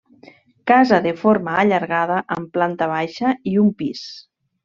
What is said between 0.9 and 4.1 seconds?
de forma allargada amb planta baixa i un pis.